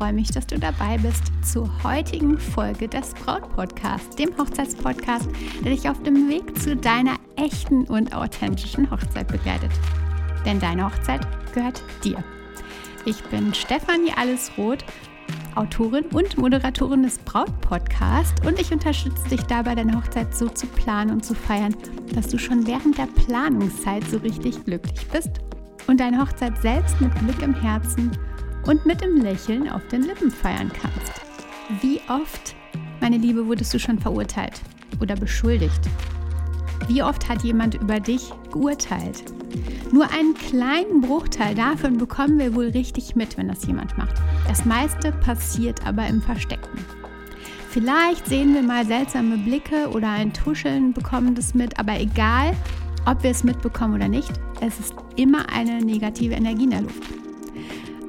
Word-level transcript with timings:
Freue 0.00 0.14
mich, 0.14 0.30
dass 0.30 0.46
du 0.46 0.58
dabei 0.58 0.96
bist 0.96 1.24
zur 1.42 1.70
heutigen 1.84 2.38
Folge 2.38 2.88
des 2.88 3.12
Braut-Podcasts, 3.12 4.16
dem 4.16 4.30
Hochzeitspodcast, 4.38 5.28
der 5.62 5.72
dich 5.72 5.90
auf 5.90 6.02
dem 6.02 6.26
Weg 6.26 6.58
zu 6.58 6.74
deiner 6.74 7.16
echten 7.36 7.84
und 7.84 8.14
authentischen 8.14 8.90
Hochzeit 8.90 9.28
begleitet. 9.28 9.70
Denn 10.46 10.58
deine 10.58 10.86
Hochzeit 10.86 11.20
gehört 11.52 11.82
dir. 12.02 12.24
Ich 13.04 13.22
bin 13.24 13.52
Stefanie 13.52 14.10
Allesroth, 14.16 14.86
Autorin 15.54 16.06
und 16.06 16.38
Moderatorin 16.38 17.02
des 17.02 17.18
Braut-Podcasts 17.18 18.40
und 18.46 18.58
ich 18.58 18.72
unterstütze 18.72 19.28
dich 19.28 19.42
dabei, 19.42 19.74
deine 19.74 19.98
Hochzeit 19.98 20.34
so 20.34 20.48
zu 20.48 20.66
planen 20.66 21.10
und 21.10 21.26
zu 21.26 21.34
feiern, 21.34 21.76
dass 22.14 22.28
du 22.28 22.38
schon 22.38 22.66
während 22.66 22.96
der 22.96 23.06
Planungszeit 23.26 24.04
so 24.04 24.16
richtig 24.16 24.64
glücklich 24.64 25.06
bist 25.08 25.42
und 25.88 26.00
deine 26.00 26.22
Hochzeit 26.22 26.56
selbst 26.62 26.98
mit 27.02 27.14
Glück 27.16 27.42
im 27.42 27.52
Herzen 27.52 28.12
und 28.66 28.84
mit 28.86 29.00
dem 29.00 29.16
Lächeln 29.16 29.68
auf 29.68 29.86
den 29.88 30.02
Lippen 30.02 30.30
feiern 30.30 30.70
kannst. 30.72 31.20
Wie 31.80 32.00
oft, 32.08 32.54
meine 33.00 33.16
Liebe, 33.16 33.46
wurdest 33.46 33.72
du 33.72 33.78
schon 33.78 33.98
verurteilt 33.98 34.60
oder 35.00 35.16
beschuldigt? 35.16 35.80
Wie 36.88 37.02
oft 37.02 37.28
hat 37.28 37.42
jemand 37.42 37.74
über 37.74 38.00
dich 38.00 38.30
geurteilt? 38.50 39.22
Nur 39.92 40.10
einen 40.12 40.34
kleinen 40.34 41.00
Bruchteil 41.00 41.54
davon 41.54 41.98
bekommen 41.98 42.38
wir 42.38 42.54
wohl 42.54 42.68
richtig 42.68 43.16
mit, 43.16 43.36
wenn 43.36 43.48
das 43.48 43.66
jemand 43.66 43.96
macht. 43.98 44.14
Das 44.48 44.64
meiste 44.64 45.12
passiert 45.12 45.86
aber 45.86 46.06
im 46.06 46.22
Versteckten. 46.22 46.84
Vielleicht 47.70 48.26
sehen 48.26 48.54
wir 48.54 48.62
mal 48.62 48.84
seltsame 48.84 49.38
Blicke 49.38 49.88
oder 49.90 50.10
ein 50.10 50.32
Tuscheln 50.32 50.92
bekommen 50.92 51.36
das 51.36 51.54
mit, 51.54 51.78
aber 51.78 52.00
egal, 52.00 52.52
ob 53.06 53.22
wir 53.22 53.30
es 53.30 53.44
mitbekommen 53.44 53.94
oder 53.94 54.08
nicht, 54.08 54.32
es 54.60 54.80
ist 54.80 54.94
immer 55.16 55.48
eine 55.52 55.78
negative 55.84 56.34
Energie 56.34 56.64
in 56.64 56.70
der 56.70 56.82
Luft. 56.82 57.02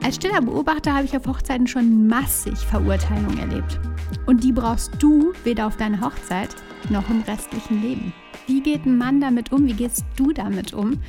Als 0.03 0.15
stiller 0.15 0.41
Beobachter 0.41 0.95
habe 0.95 1.05
ich 1.05 1.15
auf 1.15 1.27
Hochzeiten 1.27 1.67
schon 1.67 2.07
massig 2.07 2.57
Verurteilung 2.57 3.37
erlebt. 3.37 3.79
Und 4.25 4.43
die 4.43 4.51
brauchst 4.51 4.91
du 4.99 5.31
weder 5.43 5.67
auf 5.67 5.77
deiner 5.77 6.01
Hochzeit 6.01 6.49
noch 6.89 7.07
im 7.09 7.21
restlichen 7.21 7.81
Leben. 7.81 8.13
Wie 8.47 8.61
geht 8.61 8.85
ein 8.85 8.97
Mann 8.97 9.21
damit 9.21 9.51
um? 9.51 9.67
Wie 9.67 9.73
gehst 9.73 10.03
du 10.15 10.31
damit 10.31 10.73
um? 10.73 10.99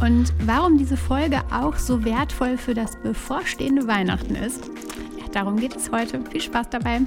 Und 0.00 0.32
warum 0.44 0.76
diese 0.76 0.98
Folge 0.98 1.40
auch 1.50 1.76
so 1.76 2.04
wertvoll 2.04 2.58
für 2.58 2.74
das 2.74 2.96
bevorstehende 3.02 3.86
Weihnachten 3.88 4.34
ist, 4.34 4.70
ja, 5.18 5.26
darum 5.32 5.56
geht 5.56 5.74
es 5.74 5.90
heute. 5.90 6.20
Viel 6.30 6.42
Spaß 6.42 6.68
dabei! 6.70 7.00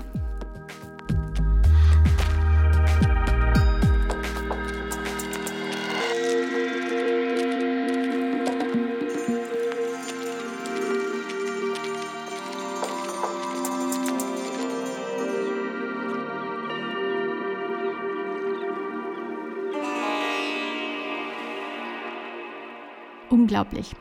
Unglaublich. 23.30 23.96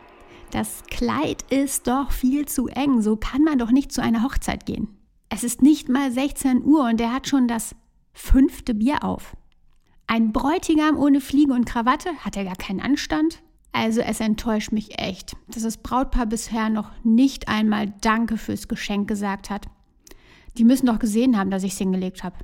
Das 0.51 0.85
Kleid 0.89 1.43
ist 1.51 1.89
doch 1.89 2.13
viel 2.13 2.47
zu 2.47 2.69
eng. 2.69 3.03
So 3.03 3.17
kann 3.17 3.43
man 3.43 3.59
doch 3.59 3.71
nicht 3.71 3.93
zu 3.93 4.03
einer 4.03 4.23
Hochzeit 4.23 4.67
gehen. 4.67 4.89
Es 5.29 5.43
ist 5.43 5.63
nicht 5.63 5.89
mal 5.89 6.13
16 6.13 6.63
Uhr 6.63 6.85
und 6.85 7.01
er 7.01 7.13
hat 7.13 7.29
schon 7.29 7.49
das 7.49 7.75
fünfte 8.13 8.75
Bier 8.75 9.03
auf. 9.03 9.37
Ein 10.07 10.33
Bräutigam 10.33 10.97
ohne 10.97 11.21
Fliege 11.21 11.53
und 11.53 11.65
Krawatte 11.65 12.11
hat 12.21 12.37
er 12.37 12.45
gar 12.45 12.57
keinen 12.57 12.81
Anstand. 12.81 13.43
Also 13.73 14.01
es 14.01 14.21
enttäuscht 14.21 14.71
mich 14.71 15.01
echt, 15.01 15.35
dass 15.49 15.65
das 15.65 15.79
Brautpaar 15.79 16.27
bisher 16.27 16.69
noch 16.69 16.93
nicht 17.03 17.49
einmal 17.49 17.93
Danke 18.03 18.37
fürs 18.37 18.69
Geschenk 18.69 19.09
gesagt 19.09 19.51
hat. 19.51 19.67
Die 20.57 20.65
müssen 20.65 20.87
doch 20.87 21.01
gesehen 21.01 21.37
haben, 21.37 21.51
dass 21.51 21.65
ich 21.65 21.73
es 21.73 21.79
hingelegt 21.79 22.23
habe. 22.23 22.37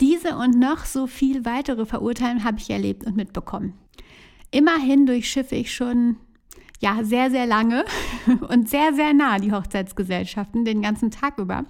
Diese 0.00 0.36
und 0.36 0.58
noch 0.58 0.84
so 0.84 1.08
viel 1.08 1.44
weitere 1.44 1.86
Verurteilungen 1.86 2.44
habe 2.44 2.58
ich 2.58 2.70
erlebt 2.70 3.04
und 3.04 3.16
mitbekommen. 3.16 3.74
Immerhin 4.56 5.04
durchschiffe 5.04 5.54
ich 5.54 5.74
schon 5.74 6.16
ja 6.80 7.04
sehr, 7.04 7.30
sehr 7.30 7.44
lange 7.44 7.84
und 8.48 8.70
sehr, 8.70 8.94
sehr 8.94 9.12
nah 9.12 9.36
die 9.38 9.52
Hochzeitsgesellschaften 9.52 10.64
den 10.64 10.80
ganzen 10.80 11.10
Tag 11.10 11.36
über 11.36 11.66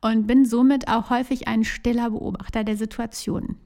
und 0.00 0.26
bin 0.26 0.44
somit 0.44 0.88
auch 0.88 1.08
häufig 1.08 1.46
ein 1.46 1.62
stiller 1.62 2.10
Beobachter 2.10 2.64
der 2.64 2.76
Situationen. 2.76 3.60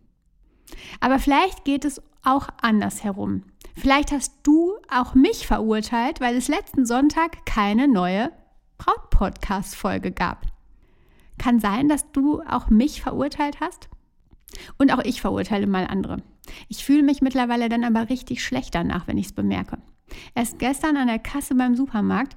Aber 1.00 1.18
vielleicht 1.18 1.64
geht 1.64 1.86
es 1.86 2.02
auch 2.22 2.48
anders 2.60 3.02
herum. 3.02 3.44
Vielleicht 3.78 4.12
hast 4.12 4.34
du 4.42 4.74
auch 4.94 5.14
mich 5.14 5.46
verurteilt, 5.46 6.20
weil 6.20 6.36
es 6.36 6.48
letzten 6.48 6.84
Sonntag 6.84 7.46
keine 7.46 7.88
neue 7.88 8.30
Braut-Podcast-Folge 8.76 10.12
gab. 10.12 10.44
Kann 11.38 11.60
sein, 11.60 11.88
dass 11.88 12.12
du 12.12 12.42
auch 12.42 12.68
mich 12.68 13.00
verurteilt 13.00 13.60
hast? 13.60 13.88
Und 14.78 14.92
auch 14.92 15.04
ich 15.04 15.20
verurteile 15.20 15.66
mal 15.66 15.86
andere. 15.86 16.18
Ich 16.68 16.84
fühle 16.84 17.02
mich 17.02 17.22
mittlerweile 17.22 17.68
dann 17.68 17.84
aber 17.84 18.08
richtig 18.08 18.42
schlecht 18.44 18.74
danach, 18.74 19.06
wenn 19.06 19.18
ich 19.18 19.26
es 19.26 19.32
bemerke. 19.32 19.78
Erst 20.34 20.58
gestern 20.58 20.96
an 20.96 21.06
der 21.06 21.18
Kasse 21.18 21.54
beim 21.54 21.76
Supermarkt. 21.76 22.36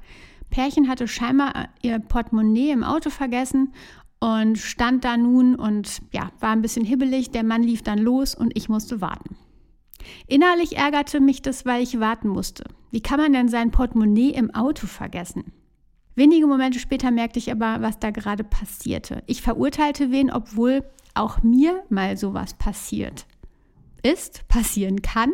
Pärchen 0.50 0.88
hatte 0.88 1.08
scheinbar 1.08 1.70
ihr 1.82 2.00
Portemonnaie 2.00 2.72
im 2.72 2.84
Auto 2.84 3.10
vergessen 3.10 3.74
und 4.20 4.58
stand 4.58 5.04
da 5.04 5.18
nun 5.18 5.56
und 5.56 6.02
ja, 6.12 6.32
war 6.40 6.52
ein 6.52 6.62
bisschen 6.62 6.86
hibbelig. 6.86 7.32
Der 7.32 7.44
Mann 7.44 7.64
lief 7.64 7.82
dann 7.82 8.00
los 8.00 8.36
und 8.36 8.56
ich 8.56 8.70
musste 8.70 9.02
warten. 9.02 9.36
Innerlich 10.28 10.78
ärgerte 10.78 11.20
mich 11.20 11.42
das, 11.42 11.66
weil 11.66 11.82
ich 11.82 12.00
warten 12.00 12.28
musste. 12.28 12.66
Wie 12.92 13.02
kann 13.02 13.20
man 13.20 13.34
denn 13.34 13.48
sein 13.48 13.72
Portemonnaie 13.72 14.32
im 14.32 14.54
Auto 14.54 14.86
vergessen? 14.86 15.54
Wenige 16.16 16.48
Momente 16.48 16.80
später 16.80 17.12
merkte 17.12 17.40
ich 17.40 17.52
aber, 17.52 17.82
was 17.82 18.00
da 18.00 18.12
gerade 18.12 18.44
passierte. 18.44 19.24
Ich 19.26 19.42
verurteilte 19.42 20.12
wen, 20.12 20.32
obwohl 20.32 20.84
auch 21.16 21.42
mir 21.44 21.84
mal 21.90 22.18
sowas 22.18 22.54
passiert 22.54 23.26
ist, 24.04 24.48
passieren 24.48 25.02
kann. 25.02 25.32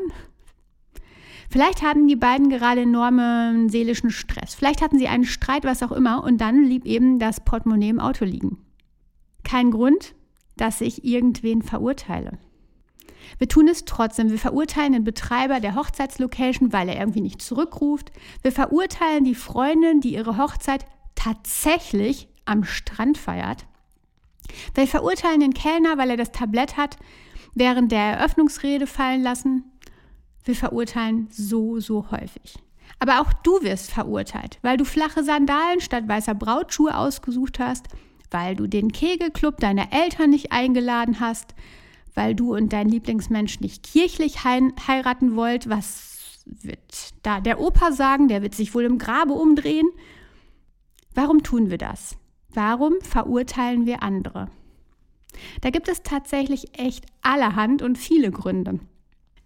Vielleicht 1.50 1.82
hatten 1.82 2.08
die 2.08 2.16
beiden 2.16 2.50
gerade 2.50 2.82
enormen 2.82 3.70
seelischen 3.70 4.12
Stress. 4.12 4.54
Vielleicht 4.54 4.82
hatten 4.82 5.00
sie 5.00 5.08
einen 5.08 5.26
Streit, 5.26 5.64
was 5.64 5.82
auch 5.82 5.92
immer, 5.92 6.24
und 6.24 6.40
dann 6.40 6.66
blieb 6.66 6.86
eben 6.86 7.18
das 7.18 7.44
Portemonnaie 7.44 7.90
im 7.90 8.00
Auto 8.00 8.24
liegen. 8.24 8.60
Kein 9.44 9.72
Grund, 9.72 10.14
dass 10.58 10.82
ich 10.82 11.04
irgendwen 11.04 11.64
verurteile. 11.64 12.38
Wir 13.38 13.48
tun 13.48 13.68
es 13.68 13.86
trotzdem. 13.86 14.32
Wir 14.32 14.40
verurteilen 14.40 14.94
den 14.94 15.04
Betreiber 15.04 15.60
der 15.60 15.76
Hochzeitslocation, 15.76 16.74
weil 16.74 16.90
er 16.90 17.00
irgendwie 17.00 17.22
nicht 17.22 17.42
zurückruft. 17.42 18.12
Wir 18.42 18.52
verurteilen 18.52 19.24
die 19.24 19.36
Freundin, 19.36 20.02
die 20.02 20.14
ihre 20.14 20.38
Hochzeit 20.38 20.86
tatsächlich 21.16 22.28
am 22.46 22.64
Strand 22.64 23.18
feiert. 23.18 23.66
Wir 24.74 24.88
verurteilen 24.88 25.42
den 25.42 25.54
Kellner, 25.54 25.98
weil 25.98 26.10
er 26.10 26.18
das 26.18 26.32
Tablett 26.32 26.78
hat, 26.78 26.98
während 27.54 27.92
der 27.92 28.18
Eröffnungsrede 28.18 28.88
fallen 28.88 29.22
lassen. 29.22 29.64
Wir 30.44 30.56
verurteilen 30.56 31.28
so, 31.32 31.80
so 31.80 32.10
häufig. 32.12 32.56
Aber 33.00 33.22
auch 33.22 33.32
du 33.44 33.62
wirst 33.62 33.92
verurteilt, 33.92 34.60
weil 34.62 34.78
du 34.78 34.86
flache 34.86 35.24
Sandalen 35.24 35.80
statt 35.80 36.08
weißer 36.08 36.36
Brautschuhe 36.36 36.98
ausgesucht 36.98 37.60
hast, 37.60 37.88
weil 38.32 38.56
du 38.56 38.68
den 38.68 38.92
Kegelclub 38.92 39.58
deiner 39.58 39.94
Eltern 39.94 40.32
nicht 40.32 40.52
eingeladen 40.52 41.20
hast, 41.20 41.54
weil 42.16 42.36
du 42.36 42.56
und 42.56 42.74
dein 42.74 42.90
Lieblingsmensch 42.90 43.60
nicht 43.60 43.84
kirchlich 43.84 44.44
heiraten 44.44 45.36
wollt. 45.36 45.70
Was 45.70 46.44
wird 46.46 47.14
da 47.24 47.40
der 47.42 47.60
Opa 47.60 47.92
sagen? 47.92 48.28
Der 48.28 48.42
wird 48.42 48.56
sich 48.56 48.74
wohl 48.74 48.84
im 48.84 48.98
Grabe 48.98 49.34
umdrehen. 49.34 49.90
Warum 51.14 51.44
tun 51.44 51.70
wir 51.70 51.78
das? 51.78 52.18
Warum 52.50 52.96
verurteilen 53.02 53.86
wir 53.86 54.04
andere? 54.04 54.50
Da 55.62 55.70
gibt 55.70 55.88
es 55.88 56.04
tatsächlich 56.04 56.78
echt 56.80 57.06
allerhand 57.22 57.82
und 57.82 57.98
viele 57.98 58.32
Gründe. 58.32 58.80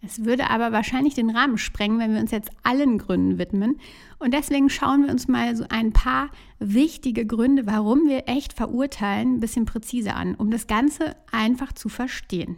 Es 0.05 0.25
würde 0.25 0.49
aber 0.49 0.73
wahrscheinlich 0.73 1.13
den 1.13 1.29
Rahmen 1.29 1.57
sprengen, 1.57 1.97
wenn 1.97 2.13
wir 2.13 2.19
uns 2.19 2.31
jetzt 2.31 2.51
allen 2.63 2.97
Gründen 2.97 3.37
widmen. 3.37 3.79
Und 4.19 4.33
deswegen 4.33 4.69
schauen 4.69 5.05
wir 5.05 5.11
uns 5.11 5.29
mal 5.29 5.55
so 5.55 5.65
ein 5.69 5.93
paar 5.93 6.29
wichtige 6.59 7.25
Gründe, 7.25 7.65
warum 7.65 8.07
wir 8.07 8.27
echt 8.27 8.51
verurteilen, 8.51 9.35
ein 9.35 9.39
bisschen 9.39 9.65
präziser 9.65 10.17
an, 10.17 10.35
um 10.35 10.51
das 10.51 10.67
Ganze 10.67 11.15
einfach 11.31 11.71
zu 11.71 11.87
verstehen. 11.87 12.57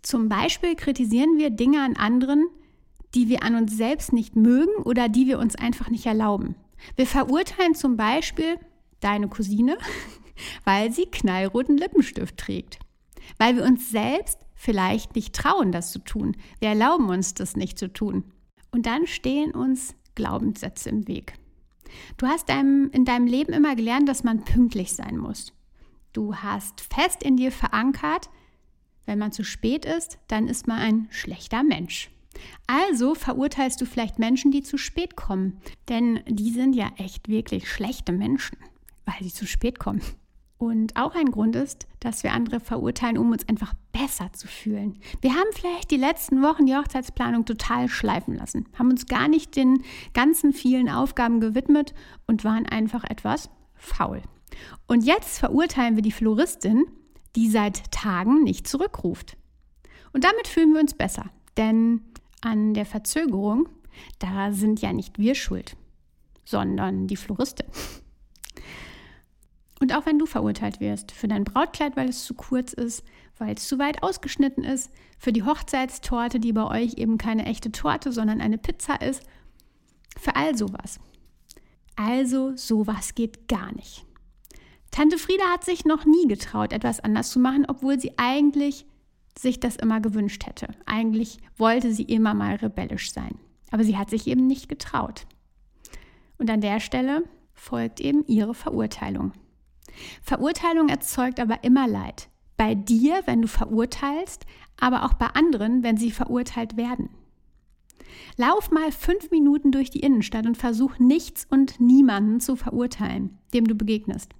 Zum 0.00 0.30
Beispiel 0.30 0.74
kritisieren 0.74 1.36
wir 1.36 1.50
Dinge 1.50 1.82
an 1.82 1.96
anderen, 1.96 2.46
die 3.14 3.28
wir 3.28 3.42
an 3.42 3.54
uns 3.54 3.76
selbst 3.76 4.14
nicht 4.14 4.34
mögen 4.34 4.74
oder 4.84 5.10
die 5.10 5.26
wir 5.26 5.38
uns 5.38 5.54
einfach 5.56 5.90
nicht 5.90 6.06
erlauben. 6.06 6.54
Wir 6.96 7.06
verurteilen 7.06 7.74
zum 7.74 7.98
Beispiel 7.98 8.56
deine 9.00 9.28
Cousine, 9.28 9.76
weil 10.64 10.90
sie 10.90 11.04
knallroten 11.04 11.76
Lippenstift 11.76 12.38
trägt. 12.38 12.78
Weil 13.38 13.56
wir 13.56 13.64
uns 13.64 13.90
selbst 13.90 14.41
vielleicht 14.62 15.16
nicht 15.16 15.34
trauen, 15.34 15.72
das 15.72 15.90
zu 15.90 15.98
tun. 15.98 16.36
Wir 16.60 16.68
erlauben 16.68 17.08
uns 17.08 17.34
das 17.34 17.56
nicht 17.56 17.80
zu 17.80 17.92
tun. 17.92 18.22
Und 18.70 18.86
dann 18.86 19.08
stehen 19.08 19.50
uns 19.50 19.96
Glaubenssätze 20.14 20.88
im 20.88 21.08
Weg. 21.08 21.34
Du 22.16 22.28
hast 22.28 22.48
in 22.48 23.04
deinem 23.04 23.26
Leben 23.26 23.52
immer 23.52 23.74
gelernt, 23.74 24.08
dass 24.08 24.22
man 24.22 24.44
pünktlich 24.44 24.92
sein 24.92 25.18
muss. 25.18 25.52
Du 26.12 26.36
hast 26.36 26.80
fest 26.80 27.24
in 27.24 27.36
dir 27.36 27.50
verankert, 27.50 28.30
wenn 29.04 29.18
man 29.18 29.32
zu 29.32 29.42
spät 29.42 29.84
ist, 29.84 30.18
dann 30.28 30.46
ist 30.46 30.68
man 30.68 30.78
ein 30.78 31.08
schlechter 31.10 31.64
Mensch. 31.64 32.10
Also 32.68 33.16
verurteilst 33.16 33.80
du 33.80 33.84
vielleicht 33.84 34.20
Menschen, 34.20 34.52
die 34.52 34.62
zu 34.62 34.78
spät 34.78 35.16
kommen, 35.16 35.60
denn 35.88 36.20
die 36.28 36.52
sind 36.52 36.74
ja 36.74 36.92
echt 36.98 37.28
wirklich 37.28 37.68
schlechte 37.68 38.12
Menschen. 38.12 38.56
weil 39.04 39.16
sie 39.20 39.32
zu 39.32 39.46
spät 39.46 39.78
kommen. 39.78 40.00
Und 40.58 40.96
auch 40.96 41.14
ein 41.16 41.32
Grund 41.32 41.56
ist, 41.56 41.88
dass 41.98 42.22
wir 42.22 42.32
andere 42.32 42.60
verurteilen, 42.60 43.18
um 43.18 43.32
uns 43.32 43.48
einfach 43.48 43.74
besser 43.92 44.32
zu 44.32 44.46
fühlen. 44.48 44.98
Wir 45.20 45.34
haben 45.34 45.48
vielleicht 45.52 45.90
die 45.90 45.96
letzten 45.96 46.42
Wochen 46.42 46.66
die 46.66 46.74
Hochzeitsplanung 46.74 47.44
total 47.44 47.88
schleifen 47.88 48.34
lassen, 48.34 48.68
haben 48.78 48.90
uns 48.90 49.06
gar 49.06 49.28
nicht 49.28 49.56
den 49.56 49.82
ganzen 50.14 50.52
vielen 50.52 50.88
Aufgaben 50.88 51.40
gewidmet 51.40 51.94
und 52.26 52.44
waren 52.44 52.66
einfach 52.66 53.04
etwas 53.04 53.50
faul. 53.74 54.22
Und 54.86 55.04
jetzt 55.04 55.38
verurteilen 55.38 55.96
wir 55.96 56.02
die 56.02 56.12
Floristin, 56.12 56.84
die 57.36 57.48
seit 57.48 57.90
Tagen 57.90 58.42
nicht 58.42 58.66
zurückruft. 58.66 59.36
Und 60.12 60.24
damit 60.24 60.46
fühlen 60.46 60.72
wir 60.72 60.80
uns 60.80 60.94
besser, 60.94 61.30
denn 61.56 62.02
an 62.42 62.74
der 62.74 62.84
Verzögerung, 62.84 63.68
da 64.18 64.52
sind 64.52 64.82
ja 64.82 64.92
nicht 64.92 65.18
wir 65.18 65.34
schuld, 65.34 65.76
sondern 66.44 67.06
die 67.06 67.16
Floristin. 67.16 67.66
Und 69.82 69.92
auch 69.96 70.06
wenn 70.06 70.20
du 70.20 70.26
verurteilt 70.26 70.78
wirst 70.78 71.10
für 71.10 71.26
dein 71.26 71.42
Brautkleid, 71.42 71.96
weil 71.96 72.08
es 72.08 72.24
zu 72.24 72.34
kurz 72.34 72.72
ist, 72.72 73.02
weil 73.36 73.56
es 73.56 73.66
zu 73.66 73.80
weit 73.80 74.04
ausgeschnitten 74.04 74.62
ist, 74.62 74.92
für 75.18 75.32
die 75.32 75.42
Hochzeitstorte, 75.42 76.38
die 76.38 76.52
bei 76.52 76.84
euch 76.84 76.98
eben 76.98 77.18
keine 77.18 77.46
echte 77.46 77.72
Torte, 77.72 78.12
sondern 78.12 78.40
eine 78.40 78.58
Pizza 78.58 79.00
ist, 79.00 79.24
für 80.16 80.36
all 80.36 80.56
sowas. 80.56 81.00
Also 81.96 82.56
sowas 82.56 83.16
geht 83.16 83.48
gar 83.48 83.74
nicht. 83.74 84.06
Tante 84.92 85.18
Frieda 85.18 85.42
hat 85.52 85.64
sich 85.64 85.84
noch 85.84 86.04
nie 86.04 86.28
getraut, 86.28 86.72
etwas 86.72 87.00
anders 87.00 87.30
zu 87.32 87.40
machen, 87.40 87.66
obwohl 87.66 87.98
sie 87.98 88.12
eigentlich 88.18 88.86
sich 89.36 89.58
das 89.58 89.74
immer 89.74 90.00
gewünscht 90.00 90.46
hätte. 90.46 90.68
Eigentlich 90.86 91.38
wollte 91.56 91.92
sie 91.92 92.04
immer 92.04 92.34
mal 92.34 92.54
rebellisch 92.54 93.10
sein. 93.10 93.34
Aber 93.72 93.82
sie 93.82 93.96
hat 93.96 94.10
sich 94.10 94.28
eben 94.28 94.46
nicht 94.46 94.68
getraut. 94.68 95.26
Und 96.38 96.50
an 96.50 96.60
der 96.60 96.78
Stelle 96.78 97.24
folgt 97.52 98.00
eben 98.00 98.24
ihre 98.28 98.54
Verurteilung. 98.54 99.32
Verurteilung 100.22 100.88
erzeugt 100.88 101.40
aber 101.40 101.64
immer 101.64 101.88
Leid. 101.88 102.28
Bei 102.56 102.74
dir, 102.74 103.22
wenn 103.26 103.42
du 103.42 103.48
verurteilst, 103.48 104.46
aber 104.78 105.04
auch 105.04 105.14
bei 105.14 105.26
anderen, 105.26 105.82
wenn 105.82 105.96
sie 105.96 106.10
verurteilt 106.10 106.76
werden. 106.76 107.10
Lauf 108.36 108.70
mal 108.70 108.92
fünf 108.92 109.30
Minuten 109.30 109.72
durch 109.72 109.90
die 109.90 110.00
Innenstadt 110.00 110.46
und 110.46 110.56
versuch 110.56 110.98
nichts 110.98 111.46
und 111.48 111.80
niemanden 111.80 112.40
zu 112.40 112.56
verurteilen, 112.56 113.38
dem 113.54 113.66
du 113.66 113.74
begegnest. 113.74 114.30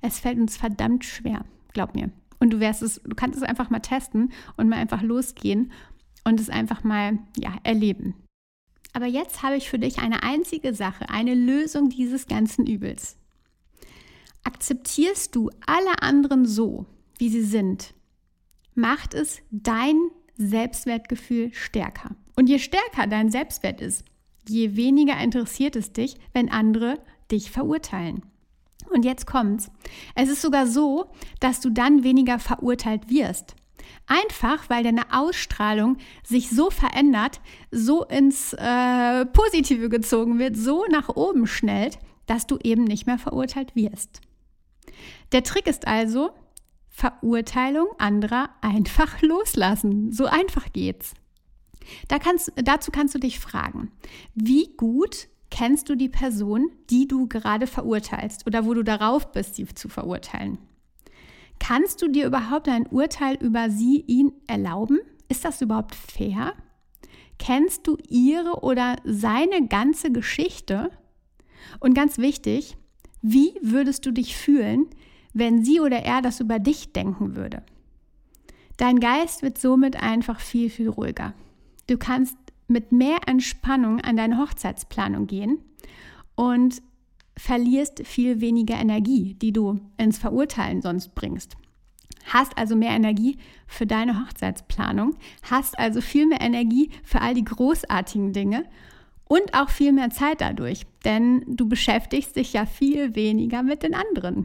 Es 0.00 0.20
fällt 0.20 0.38
uns 0.38 0.56
verdammt 0.56 1.04
schwer, 1.04 1.44
glaub 1.72 1.94
mir. 1.94 2.10
Und 2.40 2.52
du 2.52 2.60
wirst 2.60 2.82
es, 2.82 3.00
du 3.04 3.14
kannst 3.14 3.36
es 3.36 3.44
einfach 3.44 3.70
mal 3.70 3.80
testen 3.80 4.32
und 4.56 4.68
mal 4.68 4.76
einfach 4.76 5.02
losgehen 5.02 5.72
und 6.24 6.40
es 6.40 6.50
einfach 6.50 6.82
mal 6.84 7.18
ja, 7.36 7.54
erleben. 7.62 8.14
Aber 8.92 9.06
jetzt 9.06 9.42
habe 9.42 9.56
ich 9.56 9.70
für 9.70 9.78
dich 9.78 9.98
eine 9.98 10.22
einzige 10.22 10.74
Sache, 10.74 11.08
eine 11.08 11.34
Lösung 11.34 11.88
dieses 11.88 12.26
ganzen 12.26 12.66
Übels. 12.66 13.16
Akzeptierst 14.44 15.34
du 15.36 15.50
alle 15.66 16.02
anderen 16.02 16.46
so, 16.46 16.86
wie 17.18 17.28
sie 17.28 17.44
sind, 17.44 17.94
macht 18.74 19.14
es 19.14 19.38
dein 19.50 19.96
Selbstwertgefühl 20.36 21.52
stärker. 21.52 22.16
Und 22.36 22.48
je 22.48 22.58
stärker 22.58 23.06
dein 23.06 23.30
Selbstwert 23.30 23.80
ist, 23.80 24.04
je 24.48 24.76
weniger 24.76 25.18
interessiert 25.18 25.76
es 25.76 25.92
dich, 25.92 26.16
wenn 26.32 26.50
andere 26.50 26.98
dich 27.30 27.50
verurteilen. 27.50 28.22
Und 28.90 29.04
jetzt 29.04 29.26
kommt's. 29.26 29.70
Es 30.14 30.28
ist 30.28 30.42
sogar 30.42 30.66
so, 30.66 31.06
dass 31.40 31.60
du 31.60 31.70
dann 31.70 32.02
weniger 32.02 32.38
verurteilt 32.38 33.08
wirst. 33.08 33.54
Einfach, 34.06 34.68
weil 34.68 34.82
deine 34.82 35.12
Ausstrahlung 35.12 35.96
sich 36.24 36.50
so 36.50 36.70
verändert, 36.70 37.40
so 37.70 38.04
ins 38.04 38.52
äh, 38.52 39.26
Positive 39.26 39.88
gezogen 39.88 40.38
wird, 40.38 40.56
so 40.56 40.84
nach 40.90 41.08
oben 41.08 41.46
schnellt, 41.46 41.98
dass 42.26 42.46
du 42.46 42.58
eben 42.62 42.84
nicht 42.84 43.06
mehr 43.06 43.18
verurteilt 43.18 43.74
wirst. 43.74 44.20
Der 45.32 45.42
Trick 45.42 45.66
ist 45.66 45.86
also, 45.86 46.30
Verurteilung 46.88 47.88
anderer 47.98 48.50
einfach 48.60 49.22
loslassen. 49.22 50.12
So 50.12 50.26
einfach 50.26 50.72
geht's. 50.72 51.14
Da 52.08 52.18
kannst, 52.18 52.52
dazu 52.56 52.92
kannst 52.92 53.14
du 53.14 53.18
dich 53.18 53.40
fragen, 53.40 53.90
wie 54.34 54.74
gut 54.76 55.28
kennst 55.50 55.88
du 55.88 55.96
die 55.96 56.08
Person, 56.08 56.70
die 56.90 57.08
du 57.08 57.26
gerade 57.26 57.66
verurteilst 57.66 58.46
oder 58.46 58.66
wo 58.66 58.74
du 58.74 58.82
darauf 58.82 59.32
bist, 59.32 59.56
sie 59.56 59.66
zu 59.66 59.88
verurteilen? 59.88 60.58
Kannst 61.58 62.02
du 62.02 62.08
dir 62.08 62.26
überhaupt 62.26 62.68
ein 62.68 62.86
Urteil 62.86 63.36
über 63.36 63.70
sie, 63.70 64.04
ihn 64.06 64.32
erlauben? 64.46 65.00
Ist 65.28 65.44
das 65.44 65.62
überhaupt 65.62 65.94
fair? 65.94 66.54
Kennst 67.38 67.86
du 67.86 67.96
ihre 68.08 68.62
oder 68.62 68.96
seine 69.04 69.66
ganze 69.68 70.12
Geschichte? 70.12 70.90
Und 71.80 71.94
ganz 71.94 72.18
wichtig, 72.18 72.76
wie 73.22 73.52
würdest 73.62 74.04
du 74.04 74.10
dich 74.10 74.36
fühlen, 74.36 74.86
wenn 75.32 75.64
sie 75.64 75.80
oder 75.80 76.00
er 76.00 76.20
das 76.20 76.40
über 76.40 76.58
dich 76.58 76.92
denken 76.92 77.36
würde? 77.36 77.62
Dein 78.76 79.00
Geist 79.00 79.42
wird 79.42 79.58
somit 79.58 80.02
einfach 80.02 80.40
viel, 80.40 80.68
viel 80.68 80.88
ruhiger. 80.88 81.34
Du 81.86 81.96
kannst 81.98 82.36
mit 82.68 82.90
mehr 82.90 83.18
Entspannung 83.26 84.00
an 84.00 84.16
deine 84.16 84.38
Hochzeitsplanung 84.38 85.26
gehen 85.26 85.58
und 86.34 86.82
verlierst 87.36 88.06
viel 88.06 88.40
weniger 88.40 88.74
Energie, 88.74 89.34
die 89.34 89.52
du 89.52 89.80
ins 89.96 90.18
Verurteilen 90.18 90.82
sonst 90.82 91.14
bringst. 91.14 91.56
Hast 92.26 92.56
also 92.56 92.76
mehr 92.76 92.90
Energie 92.90 93.38
für 93.66 93.86
deine 93.86 94.20
Hochzeitsplanung, 94.20 95.16
hast 95.42 95.78
also 95.78 96.00
viel 96.00 96.26
mehr 96.26 96.40
Energie 96.40 96.90
für 97.02 97.20
all 97.20 97.34
die 97.34 97.44
großartigen 97.44 98.32
Dinge 98.32 98.64
und 99.32 99.54
auch 99.54 99.70
viel 99.70 99.92
mehr 99.92 100.10
Zeit 100.10 100.42
dadurch, 100.42 100.82
denn 101.06 101.42
du 101.46 101.66
beschäftigst 101.66 102.36
dich 102.36 102.52
ja 102.52 102.66
viel 102.66 103.14
weniger 103.14 103.62
mit 103.62 103.82
den 103.82 103.94
anderen. 103.94 104.44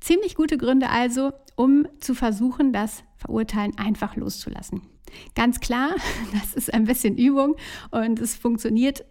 Ziemlich 0.00 0.34
gute 0.34 0.56
Gründe 0.56 0.88
also, 0.88 1.32
um 1.56 1.86
zu 1.98 2.14
versuchen, 2.14 2.72
das 2.72 3.04
Verurteilen 3.18 3.76
einfach 3.76 4.16
loszulassen. 4.16 4.80
Ganz 5.34 5.60
klar, 5.60 5.90
das 6.32 6.54
ist 6.54 6.72
ein 6.72 6.86
bisschen 6.86 7.18
Übung 7.18 7.56
und 7.90 8.18
es 8.18 8.34
funktioniert 8.34 9.04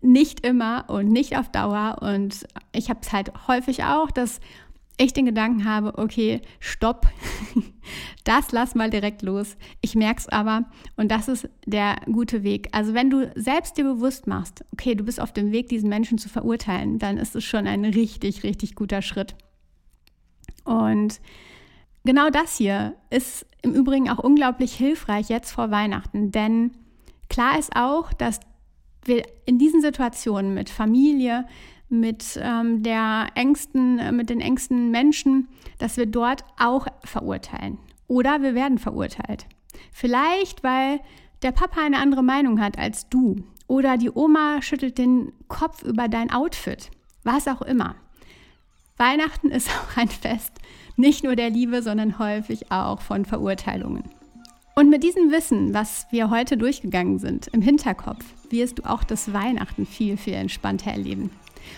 nicht 0.00 0.44
immer 0.44 0.86
und 0.88 1.06
nicht 1.06 1.38
auf 1.38 1.52
Dauer. 1.52 1.98
Und 2.00 2.44
ich 2.72 2.90
habe 2.90 2.98
es 3.02 3.12
halt 3.12 3.30
häufig 3.46 3.84
auch, 3.84 4.10
dass 4.10 4.40
ich 4.98 5.12
den 5.12 5.26
Gedanken 5.26 5.64
habe, 5.64 5.96
okay, 5.98 6.42
stopp, 6.60 7.06
das 8.24 8.52
lass 8.52 8.74
mal 8.74 8.90
direkt 8.90 9.22
los. 9.22 9.56
Ich 9.80 9.94
merke 9.94 10.20
es 10.20 10.28
aber 10.28 10.64
und 10.96 11.10
das 11.10 11.28
ist 11.28 11.48
der 11.66 11.96
gute 12.06 12.42
Weg. 12.42 12.68
Also 12.72 12.94
wenn 12.94 13.10
du 13.10 13.30
selbst 13.34 13.76
dir 13.76 13.84
bewusst 13.84 14.26
machst, 14.26 14.64
okay, 14.72 14.94
du 14.94 15.04
bist 15.04 15.20
auf 15.20 15.32
dem 15.32 15.52
Weg, 15.52 15.68
diesen 15.68 15.88
Menschen 15.88 16.18
zu 16.18 16.28
verurteilen, 16.28 16.98
dann 16.98 17.18
ist 17.18 17.34
es 17.34 17.44
schon 17.44 17.66
ein 17.66 17.84
richtig, 17.84 18.42
richtig 18.42 18.74
guter 18.74 19.02
Schritt. 19.02 19.34
Und 20.64 21.20
genau 22.04 22.30
das 22.30 22.56
hier 22.56 22.94
ist 23.10 23.46
im 23.62 23.74
Übrigen 23.74 24.10
auch 24.10 24.18
unglaublich 24.18 24.74
hilfreich 24.74 25.28
jetzt 25.28 25.52
vor 25.52 25.70
Weihnachten, 25.70 26.30
denn 26.30 26.72
klar 27.28 27.58
ist 27.58 27.74
auch, 27.74 28.12
dass 28.12 28.40
wir 29.04 29.24
in 29.46 29.58
diesen 29.58 29.80
Situationen 29.80 30.54
mit 30.54 30.70
Familie, 30.70 31.46
mit 31.92 32.40
ähm, 32.42 32.82
der 32.82 33.28
engsten, 33.34 33.98
äh, 33.98 34.10
mit 34.10 34.30
den 34.30 34.40
engsten 34.40 34.90
Menschen, 34.90 35.48
dass 35.78 35.96
wir 35.96 36.06
dort 36.06 36.44
auch 36.58 36.86
verurteilen. 37.04 37.78
Oder 38.08 38.42
wir 38.42 38.54
werden 38.54 38.78
verurteilt. 38.78 39.46
Vielleicht, 39.92 40.64
weil 40.64 41.00
der 41.42 41.52
Papa 41.52 41.80
eine 41.84 41.98
andere 41.98 42.22
Meinung 42.22 42.60
hat 42.60 42.78
als 42.78 43.08
du. 43.08 43.36
Oder 43.66 43.96
die 43.96 44.10
Oma 44.10 44.62
schüttelt 44.62 44.98
den 44.98 45.32
Kopf 45.48 45.82
über 45.82 46.08
dein 46.08 46.30
Outfit. 46.30 46.90
Was 47.24 47.46
auch 47.46 47.62
immer. 47.62 47.94
Weihnachten 48.96 49.50
ist 49.50 49.70
auch 49.70 49.96
ein 49.96 50.08
Fest, 50.08 50.52
nicht 50.96 51.24
nur 51.24 51.36
der 51.36 51.50
Liebe, 51.50 51.82
sondern 51.82 52.18
häufig 52.18 52.70
auch 52.70 53.00
von 53.00 53.24
Verurteilungen. 53.24 54.04
Und 54.74 54.88
mit 54.88 55.02
diesem 55.02 55.30
Wissen, 55.30 55.74
was 55.74 56.06
wir 56.10 56.30
heute 56.30 56.56
durchgegangen 56.56 57.18
sind, 57.18 57.48
im 57.48 57.60
Hinterkopf, 57.60 58.24
wirst 58.48 58.78
du 58.78 58.84
auch 58.84 59.04
das 59.04 59.32
Weihnachten 59.32 59.84
viel, 59.84 60.16
viel 60.16 60.34
entspannter 60.34 60.90
erleben. 60.90 61.30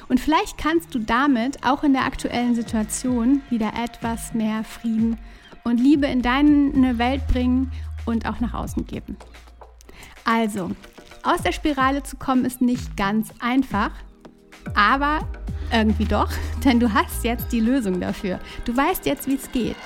Und 0.08 0.20
vielleicht 0.20 0.58
kannst 0.58 0.94
du 0.94 0.98
damit 0.98 1.64
auch 1.64 1.82
in 1.82 1.92
der 1.92 2.04
aktuellen 2.04 2.54
Situation 2.54 3.42
wieder 3.50 3.72
etwas 3.82 4.34
mehr 4.34 4.64
Frieden 4.64 5.18
und 5.64 5.78
Liebe 5.78 6.06
in 6.06 6.22
deine 6.22 6.98
Welt 6.98 7.26
bringen 7.26 7.72
und 8.04 8.26
auch 8.26 8.40
nach 8.40 8.54
außen 8.54 8.86
geben. 8.86 9.16
Also, 10.24 10.70
aus 11.22 11.42
der 11.42 11.52
Spirale 11.52 12.02
zu 12.02 12.16
kommen 12.16 12.44
ist 12.44 12.60
nicht 12.60 12.96
ganz 12.96 13.32
einfach, 13.40 13.90
aber 14.74 15.20
irgendwie 15.72 16.04
doch, 16.04 16.30
denn 16.64 16.80
du 16.80 16.92
hast 16.92 17.24
jetzt 17.24 17.52
die 17.52 17.60
Lösung 17.60 18.00
dafür. 18.00 18.40
Du 18.64 18.76
weißt 18.76 19.06
jetzt, 19.06 19.26
wie 19.26 19.34
es 19.34 19.50
geht. 19.52 19.76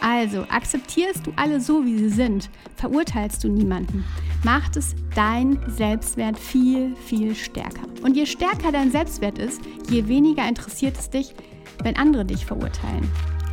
Also 0.00 0.44
akzeptierst 0.48 1.26
du 1.26 1.32
alle 1.36 1.60
so, 1.60 1.84
wie 1.84 1.96
sie 1.96 2.08
sind, 2.08 2.50
verurteilst 2.76 3.44
du 3.44 3.48
niemanden, 3.48 4.04
macht 4.44 4.76
es 4.76 4.94
dein 5.14 5.58
Selbstwert 5.68 6.38
viel, 6.38 6.96
viel 6.96 7.34
stärker. 7.34 7.86
Und 8.02 8.16
je 8.16 8.26
stärker 8.26 8.72
dein 8.72 8.90
Selbstwert 8.90 9.38
ist, 9.38 9.60
je 9.88 10.06
weniger 10.08 10.46
interessiert 10.48 10.96
es 10.98 11.10
dich, 11.10 11.34
wenn 11.82 11.96
andere 11.96 12.24
dich 12.24 12.44
verurteilen. 12.44 13.08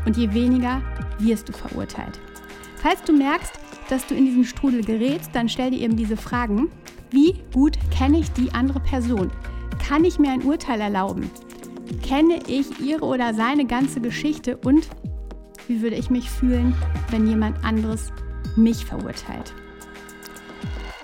Und 0.05 0.17
je 0.17 0.34
weniger 0.34 0.81
wirst 1.19 1.50
du 1.50 1.53
verurteilt. 1.53 2.19
Falls 2.77 3.03
du 3.03 3.13
merkst, 3.13 3.53
dass 3.89 4.08
du 4.08 4.15
in 4.15 4.25
diesen 4.25 4.46
Strudel 4.46 4.84
gerätst, 4.84 5.31
dann 5.34 5.50
stell 5.50 5.72
dir 5.72 5.79
eben 5.79 5.98
diese 5.98 6.17
Fragen. 6.17 6.69
Wie 7.12 7.36
gut 7.53 7.77
kenne 7.91 8.19
ich 8.19 8.31
die 8.31 8.51
andere 8.53 8.79
Person? 8.79 9.31
Kann 9.88 10.03
ich 10.03 10.19
mir 10.19 10.31
ein 10.31 10.43
Urteil 10.43 10.79
erlauben? 10.79 11.29
kenne 11.98 12.39
ich 12.48 12.79
ihre 12.79 13.05
oder 13.05 13.34
seine 13.34 13.65
ganze 13.65 14.01
Geschichte 14.01 14.58
und 14.58 14.88
wie 15.67 15.81
würde 15.81 15.96
ich 15.96 16.10
mich 16.10 16.29
fühlen, 16.29 16.74
wenn 17.12 17.27
jemand 17.27 17.63
anderes 17.63 18.12
mich 18.55 18.86
verurteilt. 18.86 19.53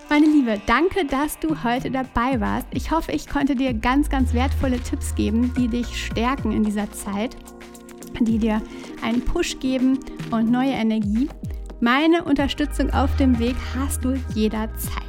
Meine 0.07 0.27
Liebe, 0.27 0.61
danke, 0.67 1.03
dass 1.05 1.39
du 1.39 1.63
heute 1.63 1.89
dabei 1.89 2.39
warst. 2.39 2.67
Ich 2.71 2.91
hoffe, 2.91 3.11
ich 3.11 3.27
konnte 3.27 3.55
dir 3.55 3.73
ganz, 3.73 4.07
ganz 4.07 4.35
wertvolle 4.35 4.79
Tipps 4.79 5.15
geben, 5.15 5.51
die 5.57 5.67
dich 5.67 6.05
stärken 6.05 6.51
in 6.51 6.63
dieser 6.63 6.91
Zeit, 6.91 7.35
die 8.19 8.37
dir 8.37 8.61
einen 9.01 9.21
Push 9.21 9.59
geben 9.59 9.99
und 10.29 10.51
neue 10.51 10.73
Energie. 10.73 11.27
Meine 11.81 12.23
Unterstützung 12.23 12.93
auf 12.93 13.15
dem 13.17 13.39
Weg 13.39 13.55
hast 13.75 14.05
du 14.05 14.13
jederzeit. 14.35 15.03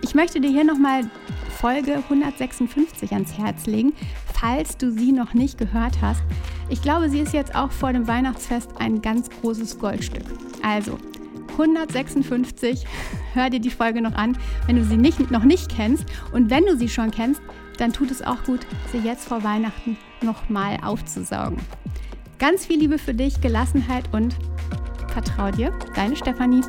Ich 0.00 0.14
möchte 0.14 0.40
dir 0.40 0.50
hier 0.50 0.64
nochmal 0.64 1.02
Folge 1.50 1.96
156 1.96 3.12
ans 3.12 3.36
Herz 3.36 3.66
legen, 3.66 3.92
falls 4.32 4.78
du 4.78 4.90
sie 4.90 5.12
noch 5.12 5.34
nicht 5.34 5.58
gehört 5.58 6.00
hast. 6.00 6.22
Ich 6.70 6.80
glaube, 6.80 7.10
sie 7.10 7.20
ist 7.20 7.34
jetzt 7.34 7.54
auch 7.54 7.70
vor 7.70 7.92
dem 7.92 8.08
Weihnachtsfest 8.08 8.70
ein 8.78 9.02
ganz 9.02 9.28
großes 9.28 9.78
Goldstück. 9.78 10.24
Also 10.62 10.96
156. 11.52 12.84
Hör 13.34 13.50
dir 13.50 13.60
die 13.60 13.70
Folge 13.70 14.02
noch 14.02 14.14
an, 14.14 14.36
wenn 14.66 14.76
du 14.76 14.84
sie 14.84 14.96
nicht, 14.96 15.30
noch 15.30 15.44
nicht 15.44 15.74
kennst. 15.74 16.04
Und 16.32 16.50
wenn 16.50 16.64
du 16.64 16.76
sie 16.76 16.88
schon 16.88 17.10
kennst, 17.10 17.40
dann 17.78 17.92
tut 17.92 18.10
es 18.10 18.22
auch 18.22 18.42
gut, 18.44 18.60
sie 18.92 18.98
jetzt 18.98 19.26
vor 19.28 19.42
Weihnachten 19.42 19.96
nochmal 20.22 20.78
aufzusaugen. 20.82 21.58
Ganz 22.38 22.66
viel 22.66 22.78
Liebe 22.78 22.98
für 22.98 23.14
dich, 23.14 23.40
Gelassenheit 23.40 24.12
und 24.12 24.36
vertrau 25.12 25.50
dir, 25.50 25.72
deine 25.94 26.16
Stefanie. 26.16 26.62